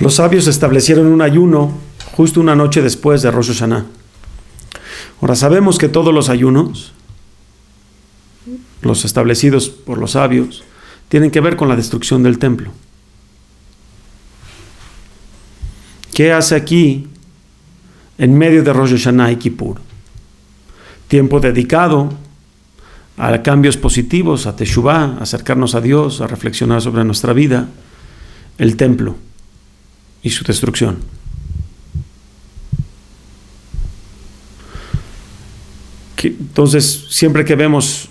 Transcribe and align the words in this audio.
Los 0.00 0.14
sabios 0.16 0.48
establecieron 0.48 1.06
un 1.06 1.22
ayuno 1.22 1.72
justo 2.12 2.40
una 2.40 2.56
noche 2.56 2.82
después 2.82 3.22
de 3.22 3.30
Rosh 3.30 3.52
Hashanah. 3.52 3.86
Ahora 5.20 5.36
sabemos 5.36 5.78
que 5.78 5.88
todos 5.88 6.12
los 6.12 6.28
ayunos, 6.28 6.92
los 8.82 9.04
establecidos 9.04 9.68
por 9.68 9.98
los 9.98 10.12
sabios, 10.12 10.64
tienen 11.08 11.30
que 11.30 11.40
ver 11.40 11.56
con 11.56 11.68
la 11.68 11.76
destrucción 11.76 12.22
del 12.24 12.38
templo. 12.38 12.72
¿Qué 16.12 16.32
hace 16.32 16.56
aquí 16.56 17.08
en 18.18 18.36
medio 18.36 18.62
de 18.64 18.72
Rosh 18.72 18.92
Hashanah 18.92 19.32
y 19.32 19.36
Kippur? 19.36 19.80
Tiempo 21.06 21.38
dedicado 21.38 22.12
a 23.16 23.42
cambios 23.42 23.76
positivos, 23.76 24.46
a 24.46 24.56
Teshuvah, 24.56 25.18
acercarnos 25.20 25.76
a 25.76 25.80
Dios, 25.80 26.20
a 26.20 26.26
reflexionar 26.26 26.82
sobre 26.82 27.04
nuestra 27.04 27.32
vida, 27.32 27.68
el 28.58 28.76
templo 28.76 29.16
y 30.24 30.30
su 30.30 30.42
destrucción. 30.42 30.98
entonces, 36.26 37.06
siempre 37.10 37.44
que 37.44 37.54
vemos 37.54 38.08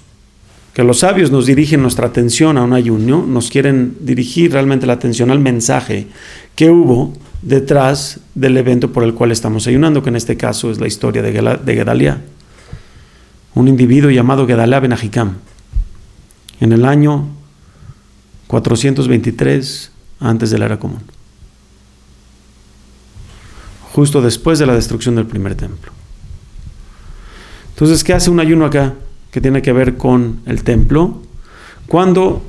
que 0.73 0.83
los 0.83 0.99
sabios 0.99 1.31
nos 1.31 1.45
dirigen 1.45 1.81
nuestra 1.81 2.07
atención 2.07 2.57
a 2.57 2.63
un 2.63 2.73
ayuno, 2.73 3.25
nos 3.25 3.49
quieren 3.49 3.95
dirigir 4.01 4.51
realmente 4.51 4.85
la 4.85 4.93
atención 4.93 5.31
al 5.31 5.39
mensaje 5.39 6.07
que 6.55 6.69
hubo 6.69 7.13
detrás 7.41 8.19
del 8.33 8.57
evento 8.57 8.91
por 8.91 9.03
el 9.03 9.13
cual 9.13 9.31
estamos 9.31 9.67
ayunando, 9.67 10.01
que 10.01 10.09
en 10.09 10.15
este 10.15 10.35
caso 10.37 10.71
es 10.71 10.79
la 10.79 10.87
historia 10.87 11.21
de, 11.21 11.31
Gedalia, 11.31 12.21
un 13.53 13.67
individuo 13.67 14.09
llamado 14.09 14.47
Gedalia 14.47 14.79
Ben 14.79 14.95
en 16.59 16.71
el 16.71 16.85
año 16.85 17.27
423 18.47 19.91
antes 20.19 20.49
de 20.49 20.57
la 20.57 20.65
era 20.65 20.79
común, 20.79 21.01
justo 23.93 24.21
después 24.21 24.57
de 24.57 24.65
la 24.65 24.73
destrucción 24.73 25.15
del 25.15 25.27
primer 25.27 25.55
templo. 25.55 25.91
Entonces, 27.69 28.03
¿qué 28.03 28.13
hace 28.13 28.29
un 28.29 28.39
ayuno 28.39 28.65
acá? 28.65 28.95
Que 29.31 29.39
tiene 29.39 29.61
que 29.61 29.71
ver 29.71 29.97
con 29.97 30.41
el 30.45 30.63
templo. 30.63 31.21
Cuando 31.87 32.43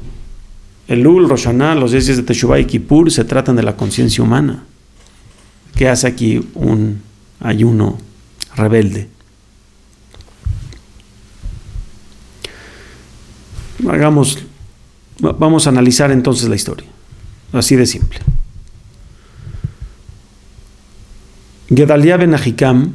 el 0.89 1.03
Lul, 1.03 1.28
Roshaná, 1.28 1.75
los 1.75 1.92
días 1.92 2.06
de 2.06 2.23
Teshuvah 2.23 2.61
y 2.61 2.64
Kippur 2.64 3.11
se 3.11 3.25
tratan 3.25 3.56
de 3.56 3.62
la 3.62 3.77
conciencia 3.77 4.25
humana. 4.25 4.64
¿Qué 5.77 5.89
hace 5.89 6.06
aquí 6.06 6.48
un 6.55 7.03
ayuno 7.41 7.98
rebelde? 8.56 9.08
Hagamos, 13.86 14.39
vamos 15.19 15.67
a 15.67 15.70
analizar 15.70 16.11
entonces 16.11 16.48
la 16.48 16.55
historia. 16.55 16.89
Así 17.53 17.77
de 17.77 17.86
simple. 17.86 18.20
Gedalia 21.77 22.17
ben 22.17 22.34
Ahikam 22.34 22.92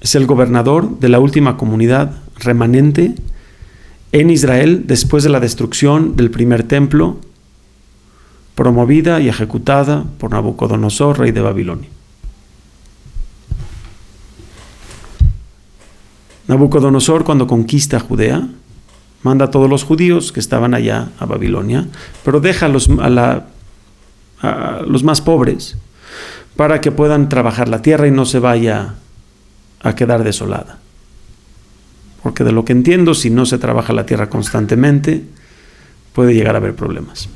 es 0.00 0.14
el 0.14 0.26
gobernador 0.26 0.98
de 1.00 1.08
la 1.08 1.18
última 1.18 1.56
comunidad 1.56 2.12
remanente 2.38 3.14
en 4.12 4.30
Israel 4.30 4.84
después 4.86 5.24
de 5.24 5.30
la 5.30 5.40
destrucción 5.40 6.14
del 6.14 6.30
primer 6.30 6.62
templo, 6.62 7.18
promovida 8.54 9.20
y 9.20 9.28
ejecutada 9.28 10.04
por 10.18 10.30
Nabucodonosor, 10.30 11.18
rey 11.18 11.32
de 11.32 11.40
Babilonia. 11.40 11.88
Nabucodonosor 16.46 17.24
cuando 17.24 17.46
conquista 17.46 17.98
Judea, 17.98 18.46
manda 19.22 19.46
a 19.46 19.50
todos 19.50 19.68
los 19.68 19.82
judíos 19.82 20.30
que 20.30 20.40
estaban 20.40 20.74
allá 20.74 21.08
a 21.18 21.26
Babilonia, 21.26 21.88
pero 22.24 22.40
deja 22.40 22.66
a 22.66 22.68
los, 22.68 22.88
a 23.00 23.42
los 24.86 25.02
más 25.02 25.20
pobres 25.20 25.76
para 26.56 26.80
que 26.80 26.92
puedan 26.92 27.28
trabajar 27.28 27.68
la 27.68 27.82
tierra 27.82 28.06
y 28.06 28.10
no 28.10 28.26
se 28.26 28.38
vaya 28.38 28.94
a 29.80 29.94
quedar 29.94 30.24
desolada. 30.24 30.78
Porque 32.22 32.44
de 32.44 32.52
lo 32.52 32.64
que 32.64 32.72
entiendo, 32.72 33.14
si 33.14 33.30
no 33.30 33.44
se 33.44 33.58
trabaja 33.58 33.92
la 33.92 34.06
tierra 34.06 34.30
constantemente, 34.30 35.24
puede 36.12 36.34
llegar 36.34 36.54
a 36.54 36.58
haber 36.58 36.74
problemas. 36.74 37.28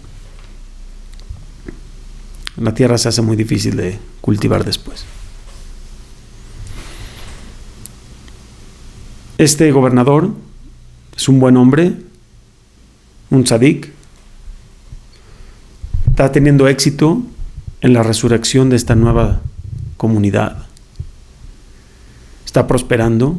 La 2.56 2.75
tierra 2.75 2.99
se 2.99 3.09
hace 3.09 3.22
muy 3.22 3.37
difícil 3.37 3.77
de 3.77 3.99
cultivar 4.21 4.65
después. 4.65 5.05
Este 9.37 9.71
gobernador 9.71 10.31
es 11.17 11.28
un 11.28 11.38
buen 11.38 11.56
hombre, 11.56 11.93
un 13.31 13.44
tzadik, 13.44 13.93
está 16.09 16.33
teniendo 16.33 16.67
éxito 16.67 17.22
en 17.81 17.93
la 17.93 18.03
resurrección 18.03 18.71
de 18.71 18.77
esta 18.77 18.94
nueva 18.94 19.41
comunidad 19.97 20.66
está 22.44 22.66
prosperando 22.66 23.37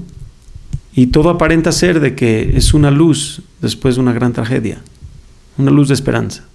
y 0.93 1.07
todo 1.07 1.29
aparenta 1.29 1.71
ser 1.71 1.99
de 1.99 2.15
que 2.15 2.55
es 2.55 2.73
una 2.73 2.91
luz 2.91 3.41
después 3.61 3.95
de 3.95 4.01
una 4.01 4.13
gran 4.13 4.33
tragedia, 4.33 4.81
una 5.57 5.71
luz 5.71 5.87
de 5.87 5.93
esperanza. 5.93 6.45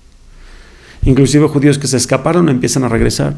Inclusive 1.05 1.49
judíos 1.49 1.79
que 1.79 1.87
se 1.87 1.97
escaparon 1.97 2.49
empiezan 2.49 2.85
a 2.85 2.89
regresar. 2.89 3.37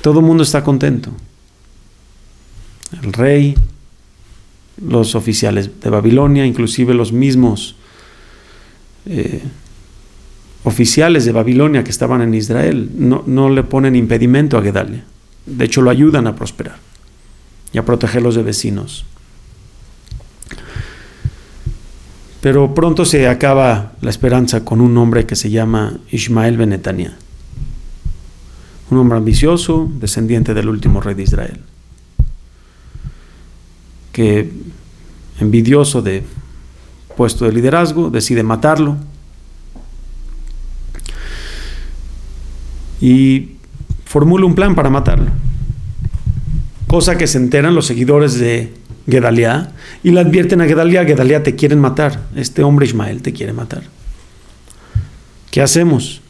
Todo 0.00 0.20
el 0.20 0.26
mundo 0.26 0.42
está 0.42 0.64
contento. 0.64 1.12
El 3.02 3.12
rey, 3.12 3.54
los 4.84 5.14
oficiales 5.14 5.80
de 5.80 5.90
Babilonia, 5.90 6.44
inclusive 6.44 6.94
los 6.94 7.12
mismos 7.12 7.76
eh, 9.06 9.42
oficiales 10.64 11.24
de 11.24 11.32
Babilonia 11.32 11.84
que 11.84 11.90
estaban 11.90 12.22
en 12.22 12.34
Israel, 12.34 12.90
no, 12.96 13.24
no 13.26 13.50
le 13.50 13.64
ponen 13.64 13.96
impedimento 13.96 14.56
a 14.56 14.62
Gedalia. 14.62 15.04
De 15.46 15.64
hecho, 15.64 15.82
lo 15.82 15.90
ayudan 15.90 16.26
a 16.26 16.36
prosperar 16.36 16.76
y 17.72 17.78
a 17.78 17.84
protegerlos 17.84 18.34
de 18.34 18.42
vecinos. 18.42 19.04
Pero 22.40 22.74
pronto 22.74 23.04
se 23.04 23.28
acaba 23.28 23.92
la 24.00 24.10
esperanza 24.10 24.64
con 24.64 24.80
un 24.80 24.96
hombre 24.98 25.26
que 25.26 25.36
se 25.36 25.50
llama 25.50 25.98
Ismael 26.10 26.56
Benetania, 26.56 27.16
un 28.90 28.98
hombre 28.98 29.18
ambicioso, 29.18 29.88
descendiente 29.98 30.52
del 30.52 30.68
último 30.68 31.00
rey 31.00 31.14
de 31.14 31.22
Israel, 31.22 31.60
que 34.10 34.50
envidioso 35.38 36.02
de 36.02 36.24
puesto 37.16 37.44
de 37.44 37.52
liderazgo 37.52 38.10
decide 38.10 38.42
matarlo 38.42 38.96
y 43.02 43.56
formula 44.04 44.46
un 44.46 44.54
plan 44.54 44.76
para 44.76 44.88
matarlo. 44.88 45.26
Cosa 46.86 47.18
que 47.18 47.26
se 47.26 47.38
enteran 47.38 47.74
los 47.74 47.86
seguidores 47.86 48.38
de 48.38 48.72
Gedalia 49.08 49.72
y 50.04 50.12
le 50.12 50.20
advierten 50.20 50.60
a 50.60 50.66
Gedalia, 50.66 51.04
Gedalia 51.04 51.42
te 51.42 51.56
quieren 51.56 51.80
matar, 51.80 52.22
este 52.36 52.62
hombre 52.62 52.86
Ismael 52.86 53.20
te 53.20 53.32
quiere 53.32 53.52
matar. 53.52 53.82
¿Qué 55.50 55.60
hacemos? 55.60 56.20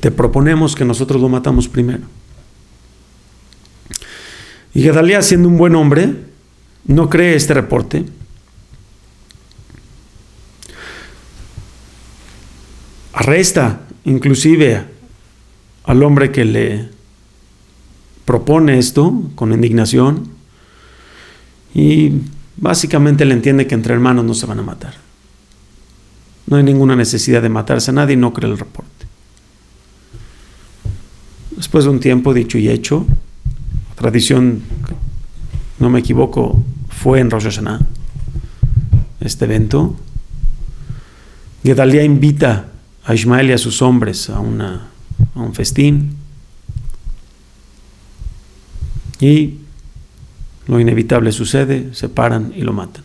Te 0.00 0.10
proponemos 0.10 0.74
que 0.76 0.84
nosotros 0.84 1.22
lo 1.22 1.30
matamos 1.30 1.66
primero. 1.66 2.02
Y 4.74 4.82
Gedalia, 4.82 5.22
siendo 5.22 5.48
un 5.48 5.56
buen 5.56 5.74
hombre, 5.74 6.14
no 6.84 7.08
cree 7.08 7.36
este 7.36 7.54
reporte. 7.54 8.04
Arresta 13.14 13.80
inclusive 14.04 14.91
al 15.84 16.02
hombre 16.02 16.30
que 16.30 16.44
le 16.44 16.88
propone 18.24 18.78
esto 18.78 19.30
con 19.34 19.52
indignación 19.52 20.28
y 21.74 22.12
básicamente 22.56 23.24
le 23.24 23.34
entiende 23.34 23.66
que 23.66 23.74
entre 23.74 23.94
hermanos 23.94 24.24
no 24.24 24.34
se 24.34 24.46
van 24.46 24.60
a 24.60 24.62
matar. 24.62 24.94
No 26.46 26.56
hay 26.56 26.62
ninguna 26.62 26.96
necesidad 26.96 27.42
de 27.42 27.48
matarse 27.48 27.90
a 27.90 27.94
nadie 27.94 28.14
y 28.14 28.18
no 28.18 28.32
cree 28.32 28.50
el 28.50 28.58
reporte. 28.58 29.06
Después 31.56 31.84
de 31.84 31.90
un 31.90 32.00
tiempo 32.00 32.34
dicho 32.34 32.58
y 32.58 32.68
hecho, 32.68 33.06
tradición, 33.94 34.62
no 35.78 35.90
me 35.90 36.00
equivoco, 36.00 36.62
fue 36.88 37.20
en 37.20 37.30
Rosh 37.30 37.44
Hashanah, 37.44 37.80
este 39.20 39.44
evento. 39.44 39.96
Gedalia 41.62 42.02
invita 42.02 42.66
a 43.04 43.14
Ismael 43.14 43.50
y 43.50 43.52
a 43.52 43.58
sus 43.58 43.82
hombres 43.82 44.28
a 44.28 44.40
una 44.40 44.91
a 45.34 45.40
un 45.40 45.54
festín 45.54 46.16
y 49.20 49.58
lo 50.66 50.80
inevitable 50.80 51.32
sucede, 51.32 51.94
se 51.94 52.08
paran 52.08 52.52
y 52.56 52.62
lo 52.62 52.72
matan, 52.72 53.04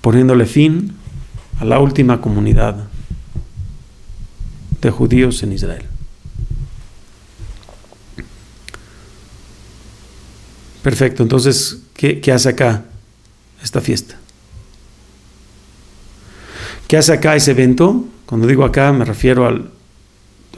poniéndole 0.00 0.46
fin 0.46 0.92
a 1.58 1.64
la 1.64 1.78
última 1.78 2.20
comunidad 2.20 2.88
de 4.80 4.90
judíos 4.90 5.42
en 5.42 5.52
Israel. 5.52 5.84
Perfecto, 10.82 11.22
entonces, 11.22 11.82
¿qué, 11.94 12.20
¿qué, 12.20 12.32
hace 12.32 12.48
acá 12.50 12.84
esta 13.62 13.80
fiesta? 13.80 14.16
¿Qué 16.88 16.96
hace 16.96 17.12
acá 17.12 17.36
ese 17.36 17.50
evento? 17.50 18.06
Cuando 18.24 18.46
digo 18.46 18.64
acá 18.64 18.92
me 18.92 19.04
refiero 19.04 19.46
al 19.46 19.70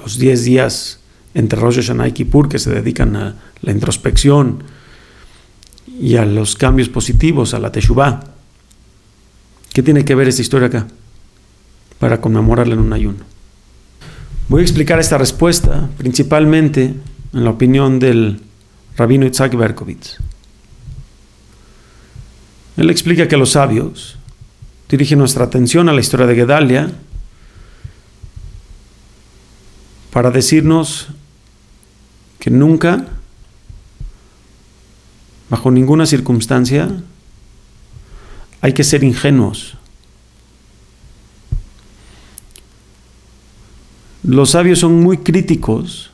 los 0.03 0.19
10 0.19 0.45
días 0.45 1.01
entre 1.35 1.59
Rosh 1.59 1.77
Hashanah 1.77 2.09
y 2.09 2.13
Kippur 2.13 2.49
que 2.49 2.59
se 2.59 2.71
dedican 2.71 3.17
a 3.17 3.37
la 3.63 3.73
introspección 3.73 4.65
y 5.87 6.17
a 6.17 6.25
los 6.25 6.57
cambios 6.57 6.89
positivos, 6.89 7.55
a 7.55 7.59
la 7.59 7.73
Teshuvah. 7.73 8.25
¿Qué 9.73 9.83
tiene 9.83 10.05
que 10.05 10.15
ver 10.15 10.29
esta 10.29 10.43
historia 10.43 10.69
acá? 10.69 10.89
Para 11.99 12.21
conmemorarla 12.21 12.75
en 12.75 12.81
un 12.81 12.93
ayuno. 12.93 13.25
Voy 14.49 14.61
a 14.61 14.65
explicar 14.65 14.99
esta 14.99 15.17
respuesta 15.17 15.89
principalmente 15.97 16.95
en 17.33 17.45
la 17.45 17.51
opinión 17.51 17.99
del 17.99 18.41
rabino 18.97 19.25
Itzhak 19.25 19.55
Berkovitz. 19.57 20.19
Él 22.77 22.91
explica 22.91 23.29
que 23.29 23.37
los 23.37 23.51
sabios 23.51 24.19
dirigen 24.89 25.21
nuestra 25.21 25.45
atención 25.45 25.89
a 25.89 25.93
la 25.93 26.01
historia 26.01 26.27
de 26.27 26.35
Gedalia 26.35 26.93
para 30.13 30.31
decirnos 30.31 31.09
que 32.39 32.51
nunca, 32.51 33.07
bajo 35.49 35.71
ninguna 35.71 36.05
circunstancia, 36.05 36.91
hay 38.61 38.75
que 38.75 38.85
ser 38.85 39.05
ingenuos. 39.05 39.79
Los 44.23 44.51
sabios 44.51 44.81
son 44.81 45.01
muy 45.01 45.19
críticos 45.19 46.11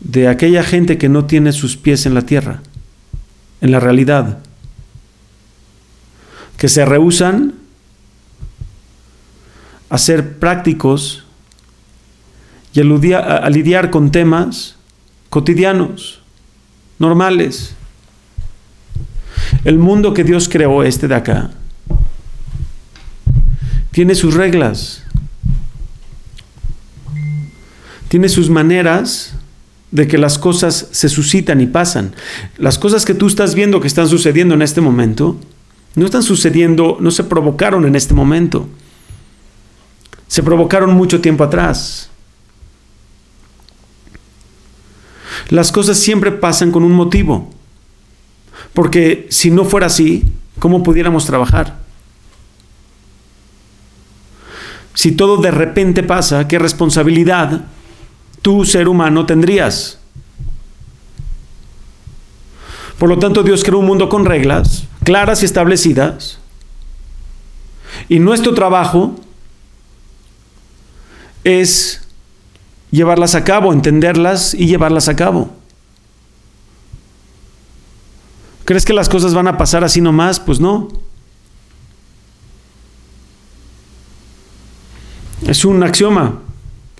de 0.00 0.28
aquella 0.28 0.62
gente 0.62 0.98
que 0.98 1.08
no 1.08 1.24
tiene 1.24 1.52
sus 1.52 1.78
pies 1.78 2.04
en 2.04 2.12
la 2.12 2.22
tierra, 2.22 2.62
en 3.62 3.72
la 3.72 3.80
realidad, 3.80 4.40
que 6.58 6.68
se 6.68 6.84
rehusan 6.84 7.54
a 9.88 9.96
ser 9.96 10.38
prácticos 10.38 11.25
y 12.76 13.12
a, 13.14 13.48
lidiar 13.48 13.90
con 13.90 14.10
temas 14.10 14.76
cotidianos, 15.30 16.20
normales. 16.98 17.74
El 19.64 19.78
mundo 19.78 20.12
que 20.12 20.24
Dios 20.24 20.46
creó, 20.46 20.82
este 20.82 21.08
de 21.08 21.14
acá, 21.14 21.50
tiene 23.92 24.14
sus 24.14 24.34
reglas, 24.34 25.04
tiene 28.08 28.28
sus 28.28 28.50
maneras 28.50 29.34
de 29.90 30.06
que 30.06 30.18
las 30.18 30.36
cosas 30.36 30.88
se 30.90 31.08
suscitan 31.08 31.62
y 31.62 31.66
pasan. 31.66 32.14
Las 32.58 32.78
cosas 32.78 33.06
que 33.06 33.14
tú 33.14 33.26
estás 33.26 33.54
viendo 33.54 33.80
que 33.80 33.88
están 33.88 34.06
sucediendo 34.06 34.54
en 34.54 34.60
este 34.60 34.82
momento, 34.82 35.40
no 35.94 36.04
están 36.04 36.22
sucediendo, 36.22 36.98
no 37.00 37.10
se 37.10 37.24
provocaron 37.24 37.86
en 37.86 37.96
este 37.96 38.12
momento. 38.12 38.68
Se 40.28 40.42
provocaron 40.42 40.92
mucho 40.92 41.22
tiempo 41.22 41.42
atrás. 41.42 42.10
Las 45.48 45.72
cosas 45.72 45.98
siempre 45.98 46.32
pasan 46.32 46.72
con 46.72 46.82
un 46.82 46.92
motivo. 46.92 47.50
Porque 48.72 49.26
si 49.30 49.50
no 49.50 49.64
fuera 49.64 49.86
así, 49.86 50.24
¿cómo 50.58 50.82
pudiéramos 50.82 51.26
trabajar? 51.26 51.78
Si 54.94 55.12
todo 55.12 55.36
de 55.36 55.50
repente 55.50 56.02
pasa, 56.02 56.48
¿qué 56.48 56.58
responsabilidad 56.58 57.66
tú, 58.42 58.64
ser 58.64 58.88
humano, 58.88 59.26
tendrías? 59.26 59.98
Por 62.98 63.10
lo 63.10 63.18
tanto, 63.18 63.42
Dios 63.42 63.62
creó 63.62 63.78
un 63.78 63.86
mundo 63.86 64.08
con 64.08 64.24
reglas 64.24 64.86
claras 65.06 65.42
y 65.42 65.44
establecidas. 65.44 66.38
Y 68.08 68.18
nuestro 68.18 68.54
trabajo 68.54 69.14
es 71.44 72.05
llevarlas 72.90 73.34
a 73.34 73.44
cabo, 73.44 73.72
entenderlas 73.72 74.54
y 74.54 74.66
llevarlas 74.66 75.08
a 75.08 75.16
cabo. 75.16 75.50
¿Crees 78.64 78.84
que 78.84 78.92
las 78.92 79.08
cosas 79.08 79.32
van 79.32 79.46
a 79.46 79.56
pasar 79.56 79.84
así 79.84 80.00
nomás? 80.00 80.40
Pues 80.40 80.58
no. 80.58 80.88
Es 85.46 85.64
un 85.64 85.82
axioma 85.82 86.40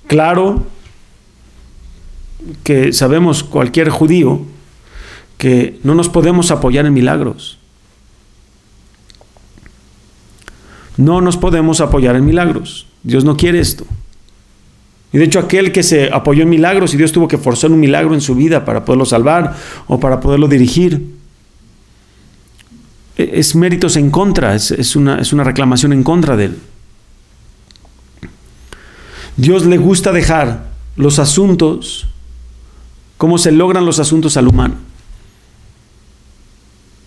claro 0.06 0.66
que 2.62 2.92
sabemos 2.92 3.42
cualquier 3.42 3.88
judío 3.90 4.42
que 5.38 5.80
no 5.82 5.94
nos 5.94 6.08
podemos 6.08 6.50
apoyar 6.50 6.86
en 6.86 6.94
milagros. 6.94 7.58
No 10.96 11.20
nos 11.20 11.36
podemos 11.36 11.80
apoyar 11.80 12.16
en 12.16 12.24
milagros. 12.24 12.86
Dios 13.02 13.24
no 13.24 13.36
quiere 13.36 13.58
esto. 13.58 13.84
Y 15.16 15.18
de 15.18 15.24
hecho 15.24 15.38
aquel 15.38 15.72
que 15.72 15.82
se 15.82 16.10
apoyó 16.12 16.42
en 16.42 16.50
milagros 16.50 16.92
y 16.92 16.98
Dios 16.98 17.10
tuvo 17.10 17.26
que 17.26 17.38
forzar 17.38 17.72
un 17.72 17.80
milagro 17.80 18.12
en 18.12 18.20
su 18.20 18.34
vida 18.34 18.66
para 18.66 18.84
poderlo 18.84 19.06
salvar 19.06 19.56
o 19.86 19.98
para 19.98 20.20
poderlo 20.20 20.46
dirigir, 20.46 21.14
e, 23.16 23.30
es 23.32 23.56
méritos 23.56 23.96
en 23.96 24.10
contra, 24.10 24.54
es, 24.54 24.94
una, 24.94 25.18
es 25.18 25.32
una 25.32 25.42
reclamación 25.42 25.94
en 25.94 26.02
contra 26.02 26.36
de 26.36 26.44
él. 26.44 26.58
Dios 29.38 29.64
le 29.64 29.78
gusta 29.78 30.12
dejar 30.12 30.66
los 30.96 31.18
asuntos, 31.18 32.08
cómo 33.16 33.38
se 33.38 33.52
logran 33.52 33.86
los 33.86 33.98
asuntos 33.98 34.36
al 34.36 34.48
humano. 34.48 34.74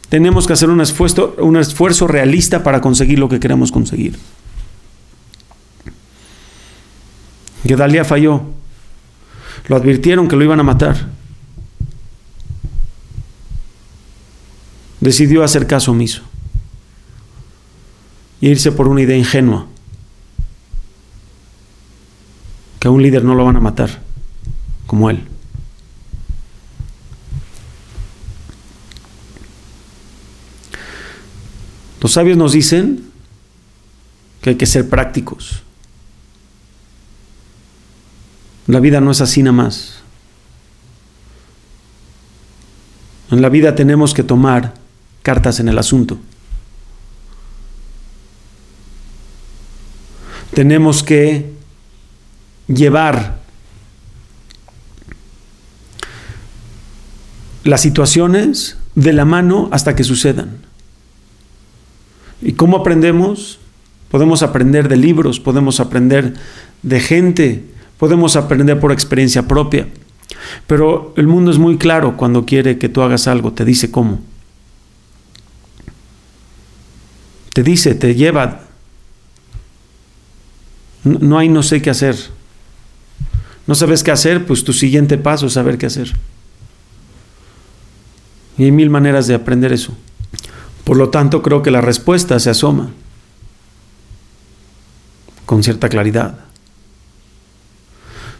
Tenemos 0.10 0.48
que 0.48 0.54
hacer 0.54 0.72
un 0.72 0.82
esfuerzo, 0.82 1.36
un 1.38 1.58
esfuerzo 1.58 2.08
realista 2.08 2.64
para 2.64 2.82
conseguir 2.82 3.20
lo 3.20 3.30
que 3.30 3.40
queremos 3.40 3.72
conseguir. 3.72 4.18
Gedalia 7.64 8.06
falló. 8.06 8.44
Lo 9.68 9.76
advirtieron 9.76 10.28
que 10.28 10.36
lo 10.36 10.44
iban 10.44 10.60
a 10.60 10.64
matar. 10.64 11.10
Decidió 15.00 15.44
hacer 15.44 15.68
caso 15.68 15.92
omiso 15.92 16.24
y 18.42 18.50
irse 18.50 18.72
por 18.72 18.88
una 18.88 19.02
idea 19.02 19.18
ingenua. 19.18 19.68
Que 22.80 22.88
a 22.88 22.92
un 22.92 23.02
líder 23.02 23.24
no 23.24 23.36
lo 23.36 23.46
van 23.46 23.58
a 23.58 23.60
matar, 23.60 24.02
como 24.88 25.10
él. 25.10 25.26
Los 32.02 32.14
sabios 32.14 32.38
nos 32.38 32.54
dicen 32.54 33.12
que 34.42 34.52
hay 34.52 34.56
que 34.56 34.66
ser 34.66 34.90
prácticos. 34.90 35.64
La 38.70 38.80
vida 38.80 39.02
no 39.02 39.10
es 39.10 39.20
así 39.20 39.42
nada 39.42 39.54
más. 39.54 39.96
En 43.32 43.42
la 43.42 43.50
vida 43.50 43.74
tenemos 43.74 44.14
que 44.14 44.22
tomar 44.22 44.76
cartas 45.24 45.60
en 45.60 45.70
el 45.70 45.80
asunto. 45.80 46.20
Tenemos 50.54 51.02
que 51.02 51.52
llevar 52.68 53.40
las 57.64 57.82
situaciones 57.82 58.78
de 58.94 59.14
la 59.14 59.26
mano 59.26 59.70
hasta 59.72 59.96
que 59.96 60.04
sucedan. 60.04 60.60
¿Y 62.40 62.54
cómo 62.54 62.78
aprendemos? 62.78 63.58
Podemos 64.12 64.44
aprender 64.44 64.90
de 64.90 64.98
libros, 64.98 65.40
podemos 65.40 65.80
aprender 65.80 66.36
de 66.84 67.00
gente 67.00 67.79
Podemos 68.00 68.38
aprender 68.38 68.80
por 68.80 68.92
experiencia 68.92 69.48
propia. 69.48 69.88
Pero 70.66 71.14
el 71.18 71.28
mundo 71.28 71.52
es 71.52 71.58
muy 71.58 71.78
claro 71.78 72.16
cuando 72.16 72.46
quiere 72.46 72.78
que 72.78 72.90
tú 72.90 73.02
hagas 73.02 73.28
algo, 73.28 73.52
te 73.52 73.66
dice 73.66 73.92
cómo. 73.92 74.20
Te 77.54 77.62
dice, 77.62 77.94
te 77.96 78.16
lleva. 78.16 78.62
No 81.04 81.38
hay 81.38 81.50
no 81.50 81.62
sé 81.62 81.82
qué 81.82 81.90
hacer. 81.90 82.16
No 83.68 83.76
sabes 83.76 84.02
qué 84.02 84.12
hacer, 84.12 84.46
pues 84.46 84.64
tu 84.64 84.72
siguiente 84.72 85.18
paso 85.18 85.48
es 85.48 85.54
saber 85.54 85.78
qué 85.78 85.88
hacer. 85.88 86.16
Y 88.58 88.64
hay 88.64 88.72
mil 88.72 88.90
maneras 88.90 89.28
de 89.28 89.36
aprender 89.36 89.74
eso. 89.74 89.94
Por 90.86 90.98
lo 90.98 91.10
tanto, 91.10 91.42
creo 91.42 91.62
que 91.62 91.70
la 91.70 91.82
respuesta 91.82 92.40
se 92.40 92.50
asoma 92.50 92.92
con 95.46 95.64
cierta 95.64 95.90
claridad. 95.90 96.49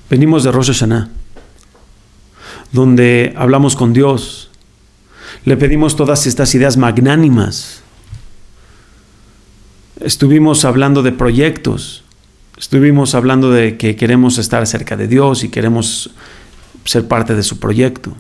Venimos 0.10 0.44
de 0.44 0.52
Rosh 0.52 0.72
Hashanah, 0.72 1.08
donde 2.72 3.32
hablamos 3.38 3.76
con 3.76 3.94
Dios, 3.94 4.50
le 5.46 5.56
pedimos 5.56 5.96
todas 5.96 6.26
estas 6.26 6.56
ideas 6.56 6.78
magnánimas. 6.78 7.84
Estuvimos 10.00 10.66
hablando 10.66 11.04
de 11.04 11.12
proyectos, 11.12 12.04
estuvimos 12.58 13.14
hablando 13.14 13.52
de 13.52 13.78
que 13.78 13.96
queremos 13.96 14.40
estar 14.40 14.66
cerca 14.66 14.98
de 14.98 15.08
Dios 15.08 15.44
y 15.44 15.50
queremos 15.50 16.10
ser 16.86 17.08
parte 17.08 17.36
de 17.36 17.44
su 17.44 17.60
proyecto. 17.60 18.16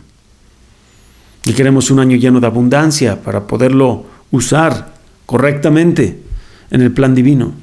Y 1.46 1.54
queremos 1.54 1.90
un 1.90 2.02
año 2.02 2.18
lleno 2.18 2.40
de 2.40 2.46
abundancia 2.46 3.24
para 3.24 3.48
poderlo 3.48 4.06
usar 4.30 4.94
correctamente 5.26 6.22
en 6.70 6.82
el 6.82 6.92
plan 6.92 7.16
divino. 7.16 7.54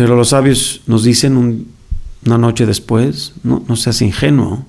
Pero 0.00 0.16
los 0.16 0.30
sabios 0.30 0.80
nos 0.86 1.04
dicen 1.04 1.66
una 2.24 2.38
noche 2.38 2.64
después, 2.64 3.34
no, 3.42 3.62
no 3.68 3.76
seas 3.76 4.00
ingenuo. 4.00 4.64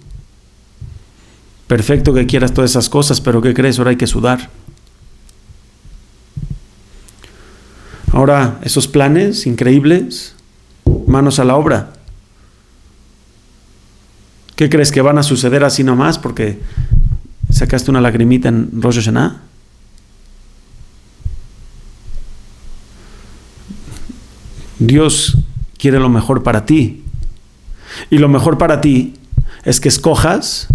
Perfecto 1.68 2.14
que 2.14 2.26
quieras 2.26 2.54
todas 2.54 2.72
esas 2.72 2.90
cosas, 2.90 3.22
pero 3.22 3.42
¿qué 3.42 3.54
crees? 3.54 3.80
Ahora 3.80 3.92
hay 3.92 3.96
que 3.96 4.08
sudar. 4.08 4.50
Ahora, 8.12 8.60
esos 8.64 8.90
planes 8.90 9.48
increíbles, 9.48 10.36
manos 11.08 11.40
a 11.40 11.46
la 11.46 11.56
obra. 11.56 11.94
¿Qué 14.58 14.70
crees 14.70 14.92
que 14.92 15.00
van 15.00 15.18
a 15.18 15.24
suceder 15.24 15.64
así 15.64 15.82
nomás 15.82 16.20
porque 16.20 16.60
sacaste 17.50 17.90
una 17.90 18.02
lagrimita 18.02 18.50
en 18.50 18.82
Rosh 18.82 18.96
Hashanah? 18.96 19.51
Dios 24.82 25.38
quiere 25.78 26.00
lo 26.00 26.10
mejor 26.10 26.42
para 26.42 26.66
ti. 26.66 27.04
Y 28.10 28.18
lo 28.18 28.28
mejor 28.28 28.58
para 28.58 28.82
ti 28.82 29.14
es 29.64 29.80
que 29.80 29.90
escojas 29.90 30.68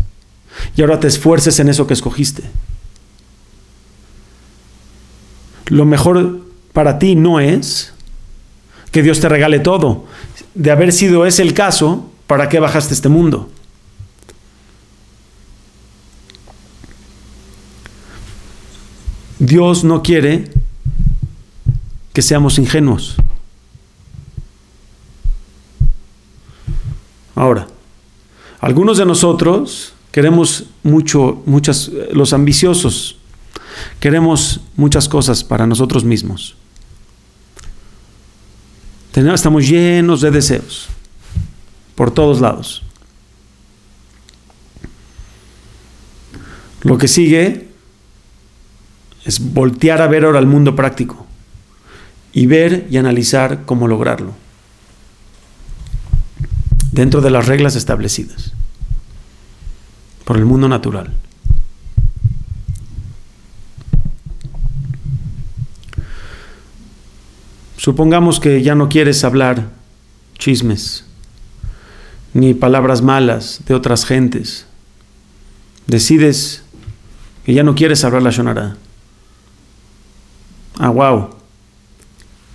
y 0.77 0.83
ahora 0.83 1.01
te 1.01 1.09
esfuerces 1.09 1.59
en 1.59 1.69
eso 1.69 1.87
que 1.89 1.95
escogiste. 1.95 2.45
Lo 5.67 5.85
mejor 5.85 6.41
para 6.73 7.01
ti 7.01 7.17
no 7.17 7.41
es 7.41 7.93
que 8.93 9.03
Dios 9.03 9.19
te 9.19 9.29
regale 9.29 9.59
todo. 9.59 10.05
De 10.55 10.71
haber 10.71 10.93
sido 10.93 11.27
ese 11.27 11.43
el 11.43 11.53
caso, 11.53 12.09
¿para 12.29 12.49
qué 12.49 12.61
bajaste 12.61 12.95
este 12.95 13.09
mundo? 13.09 13.51
Dios 19.41 19.83
no 19.83 20.03
quiere 20.03 20.49
que 22.13 22.23
seamos 22.23 22.59
ingenuos. 22.59 23.17
Ahora, 27.37 27.69
algunos 28.61 28.97
de 28.97 29.05
nosotros 29.05 29.93
queremos 30.11 30.65
mucho, 30.83 31.43
muchas, 31.45 31.91
los 32.13 32.33
ambiciosos, 32.33 33.19
queremos 34.01 34.61
muchas 34.75 35.07
cosas 35.07 35.45
para 35.45 35.67
nosotros 35.67 36.03
mismos. 36.03 36.57
Estamos 39.13 39.69
llenos 39.69 40.23
de 40.23 40.31
deseos 40.31 40.89
por 41.95 42.11
todos 42.11 42.41
lados. 42.41 42.83
Lo 46.83 46.97
que 46.97 47.09
sigue 47.09 47.69
es 49.25 49.53
voltear 49.53 50.01
a 50.01 50.07
ver 50.07 50.25
ahora 50.25 50.39
el 50.39 50.47
mundo 50.47 50.75
práctico 50.75 51.27
y 52.33 52.47
ver 52.47 52.87
y 52.91 52.97
analizar 52.97 53.65
cómo 53.67 53.89
lograrlo 53.89 54.46
dentro 56.97 57.21
de 57.21 57.29
las 57.31 57.47
reglas 57.47 57.77
establecidas 57.77 58.53
por 60.25 60.39
el 60.39 60.47
mundo 60.47 60.67
natural. 60.67 61.13
Supongamos 67.77 68.41
que 68.41 68.63
ya 68.63 68.75
no 68.75 68.89
quieres 68.89 69.23
hablar 69.23 69.69
chismes 70.39 71.05
ni 72.33 72.55
palabras 72.55 73.03
malas 73.03 73.61
de 73.67 73.75
otras 73.75 74.07
gentes. 74.07 74.67
Decides 75.87 76.65
que 77.45 77.53
ya 77.53 77.63
no 77.63 77.75
quieres 77.75 78.03
hablar 78.05 78.23
la 78.23 78.31
Shonara. 78.31 78.77
Ah, 80.79 80.89
wow. 80.89 81.31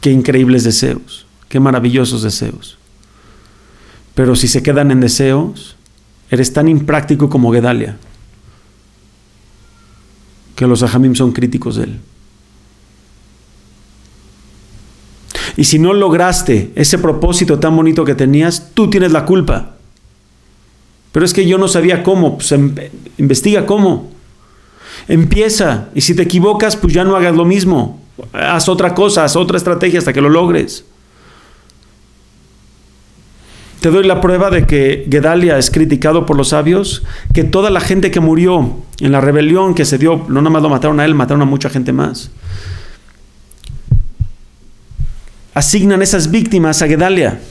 Qué 0.01 0.11
increíbles 0.11 0.63
deseos, 0.63 1.27
qué 1.47 1.59
maravillosos 1.59 2.23
deseos. 2.23 2.80
Pero 4.15 4.35
si 4.35 4.47
se 4.47 4.61
quedan 4.61 4.91
en 4.91 4.99
deseos, 4.99 5.75
eres 6.29 6.53
tan 6.53 6.67
impráctico 6.67 7.29
como 7.29 7.51
Gedalia, 7.51 7.97
que 10.55 10.67
los 10.67 10.83
ajamim 10.83 11.15
son 11.15 11.31
críticos 11.31 11.75
de 11.77 11.83
él. 11.83 11.99
Y 15.57 15.65
si 15.65 15.79
no 15.79 15.93
lograste 15.93 16.71
ese 16.75 16.97
propósito 16.97 17.59
tan 17.59 17.75
bonito 17.75 18.05
que 18.05 18.15
tenías, 18.15 18.71
tú 18.73 18.89
tienes 18.89 19.11
la 19.11 19.25
culpa. 19.25 19.75
Pero 21.11 21.25
es 21.25 21.33
que 21.33 21.45
yo 21.45 21.57
no 21.57 21.67
sabía 21.67 22.03
cómo, 22.03 22.37
pues 22.37 22.51
em, 22.53 22.73
investiga 23.17 23.65
cómo. 23.65 24.11
Empieza, 25.07 25.89
y 25.93 26.01
si 26.01 26.15
te 26.15 26.23
equivocas, 26.23 26.77
pues 26.77 26.93
ya 26.93 27.03
no 27.03 27.15
hagas 27.15 27.35
lo 27.35 27.43
mismo. 27.43 28.01
Haz 28.33 28.69
otra 28.69 28.93
cosa, 28.93 29.23
haz 29.23 29.35
otra 29.35 29.57
estrategia 29.57 29.99
hasta 29.99 30.13
que 30.13 30.21
lo 30.21 30.29
logres. 30.29 30.85
Te 33.81 33.89
doy 33.89 34.03
la 34.03 34.21
prueba 34.21 34.51
de 34.51 34.67
que 34.67 35.07
Gedalia 35.09 35.57
es 35.57 35.71
criticado 35.71 36.27
por 36.27 36.37
los 36.37 36.49
sabios, 36.49 37.01
que 37.33 37.43
toda 37.43 37.71
la 37.71 37.79
gente 37.81 38.11
que 38.11 38.19
murió 38.19 38.75
en 38.99 39.11
la 39.11 39.21
rebelión 39.21 39.73
que 39.73 39.85
se 39.85 39.97
dio, 39.97 40.23
no 40.27 40.39
nada 40.39 40.51
más 40.51 40.61
lo 40.61 40.69
mataron 40.69 40.99
a 40.99 41.05
él, 41.05 41.15
mataron 41.15 41.41
a 41.41 41.45
mucha 41.45 41.67
gente 41.67 41.91
más. 41.91 42.29
Asignan 45.55 46.03
esas 46.03 46.29
víctimas 46.29 46.83
a 46.83 46.87
Gedalia. 46.87 47.41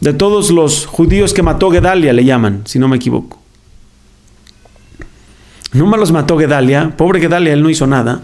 De 0.00 0.12
todos 0.12 0.50
los 0.50 0.84
judíos 0.84 1.32
que 1.32 1.44
mató 1.44 1.70
Gedalia, 1.70 2.12
le 2.12 2.24
llaman, 2.24 2.62
si 2.64 2.80
no 2.80 2.88
me 2.88 2.96
equivoco. 2.96 3.40
No 5.72 5.86
más 5.86 6.00
los 6.00 6.10
mató 6.10 6.36
Gedalia, 6.36 6.96
pobre 6.96 7.20
Gedalia, 7.20 7.52
él 7.52 7.62
no 7.62 7.70
hizo 7.70 7.86
nada. 7.86 8.22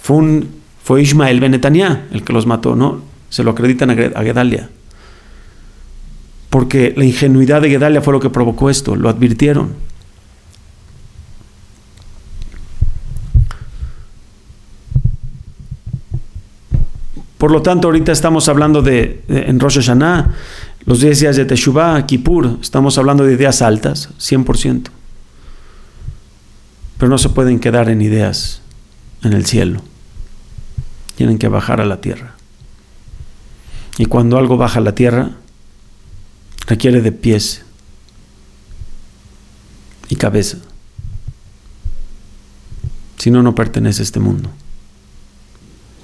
Fue, 0.00 0.16
un, 0.16 0.48
Ismael 0.96 1.40
Benetania 1.40 2.06
el 2.12 2.22
que 2.22 2.32
los 2.32 2.46
mató, 2.46 2.76
¿no? 2.76 3.13
Se 3.34 3.42
lo 3.42 3.50
acreditan 3.50 3.90
a 3.90 4.22
Gedalia. 4.22 4.70
Porque 6.50 6.94
la 6.96 7.04
ingenuidad 7.04 7.60
de 7.62 7.68
Gedalia 7.68 8.00
fue 8.00 8.12
lo 8.12 8.20
que 8.20 8.30
provocó 8.30 8.70
esto, 8.70 8.94
lo 8.94 9.08
advirtieron. 9.08 9.72
Por 17.38 17.50
lo 17.50 17.60
tanto, 17.60 17.88
ahorita 17.88 18.12
estamos 18.12 18.48
hablando 18.48 18.82
de, 18.82 19.24
en 19.26 19.58
Rosh 19.58 19.80
Hashanah, 19.80 20.32
los 20.86 21.00
10 21.00 21.18
días 21.18 21.36
de 21.36 21.44
Teshuvah, 21.44 22.06
Kippur, 22.06 22.58
estamos 22.62 22.98
hablando 22.98 23.24
de 23.24 23.34
ideas 23.34 23.62
altas, 23.62 24.10
100%. 24.20 24.90
Pero 26.98 27.08
no 27.08 27.18
se 27.18 27.30
pueden 27.30 27.58
quedar 27.58 27.88
en 27.88 28.00
ideas 28.00 28.62
en 29.24 29.32
el 29.32 29.44
cielo. 29.44 29.82
Tienen 31.16 31.36
que 31.36 31.48
bajar 31.48 31.80
a 31.80 31.84
la 31.84 32.00
tierra. 32.00 32.33
Y 33.98 34.06
cuando 34.06 34.38
algo 34.38 34.56
baja 34.56 34.80
a 34.80 34.82
la 34.82 34.94
tierra, 34.94 35.32
requiere 36.66 37.00
de 37.00 37.12
pies 37.12 37.62
y 40.08 40.16
cabeza. 40.16 40.58
Si 43.18 43.30
no, 43.30 43.42
no 43.42 43.54
pertenece 43.54 44.02
a 44.02 44.04
este 44.04 44.20
mundo. 44.20 44.50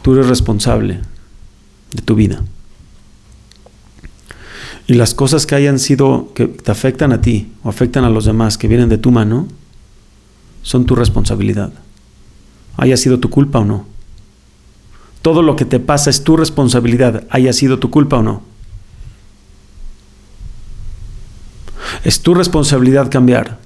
Tú 0.03 0.15
eres 0.15 0.29
responsable 0.29 1.01
de 1.93 2.03
tu 2.03 2.15
vida. 2.15 2.43
Y 4.87 4.95
las 4.95 5.15
cosas 5.15 5.47
que 5.47 5.55
hayan 5.55 5.79
sido, 5.79 6.33
que 6.35 6.47
te 6.47 6.71
afectan 6.71 7.13
a 7.13 7.21
ti 7.21 7.53
o 7.63 7.69
afectan 7.69 8.05
a 8.05 8.11
los 8.11 8.25
demás, 8.25 8.59
que 8.59 8.69
vienen 8.69 8.89
de 8.89 8.99
tu 8.99 9.11
mano, 9.11 9.47
son 10.63 10.87
tu 10.87 10.95
responsabilidad. 10.95 11.73
Haya 12.77 12.97
sido 12.97 13.21
tu 13.21 13.31
culpa 13.31 13.61
o 13.61 13.65
no. 13.65 13.87
Todo 15.23 15.43
lo 15.43 15.57
que 15.57 15.65
te 15.65 15.81
pasa 15.81 16.11
es 16.11 16.25
tu 16.25 16.37
responsabilidad, 16.37 17.25
haya 17.31 17.53
sido 17.53 17.79
tu 17.79 17.91
culpa 17.91 18.19
o 18.19 18.23
no. 18.23 18.43
Es 22.05 22.23
tu 22.23 22.35
responsabilidad 22.35 23.11
cambiar. 23.11 23.59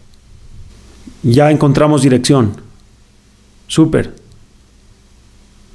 Ya 1.22 1.50
encontramos 1.50 2.02
dirección. 2.02 2.56
Súper. 3.68 4.16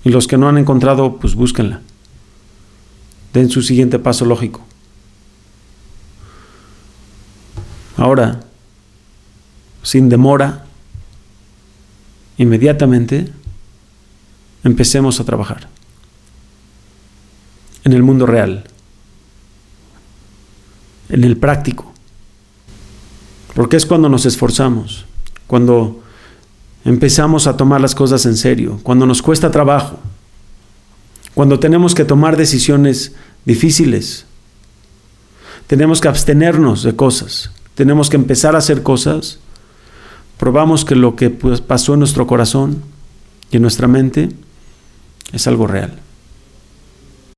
Y 0.03 0.09
los 0.09 0.27
que 0.27 0.37
no 0.37 0.49
han 0.49 0.57
encontrado, 0.57 1.17
pues 1.17 1.35
búsquenla. 1.35 1.81
Den 3.33 3.49
su 3.49 3.61
siguiente 3.61 3.99
paso 3.99 4.25
lógico. 4.25 4.61
Ahora, 7.95 8.41
sin 9.83 10.09
demora, 10.09 10.65
inmediatamente, 12.37 13.31
empecemos 14.63 15.19
a 15.19 15.23
trabajar. 15.23 15.67
En 17.83 17.93
el 17.93 18.03
mundo 18.03 18.25
real, 18.25 18.65
en 21.09 21.23
el 21.23 21.37
práctico. 21.37 21.91
Porque 23.55 23.77
es 23.77 23.85
cuando 23.85 24.09
nos 24.09 24.25
esforzamos, 24.25 25.05
cuando 25.47 26.01
empezamos 26.85 27.47
a 27.47 27.57
tomar 27.57 27.81
las 27.81 27.95
cosas 27.95 28.25
en 28.25 28.37
serio, 28.37 28.79
cuando 28.83 29.05
nos 29.05 29.21
cuesta 29.21 29.51
trabajo, 29.51 29.99
cuando 31.33 31.59
tenemos 31.59 31.95
que 31.95 32.05
tomar 32.05 32.37
decisiones 32.37 33.13
difíciles, 33.45 34.25
tenemos 35.67 36.01
que 36.01 36.07
abstenernos 36.07 36.83
de 36.83 36.95
cosas, 36.95 37.51
tenemos 37.75 38.09
que 38.09 38.17
empezar 38.17 38.55
a 38.55 38.59
hacer 38.59 38.83
cosas, 38.83 39.39
probamos 40.37 40.85
que 40.85 40.95
lo 40.95 41.15
que 41.15 41.29
pues, 41.29 41.61
pasó 41.61 41.93
en 41.93 41.99
nuestro 41.99 42.27
corazón 42.27 42.81
y 43.51 43.57
en 43.57 43.61
nuestra 43.61 43.87
mente 43.87 44.29
es 45.33 45.47
algo 45.47 45.67
real. 45.67 45.91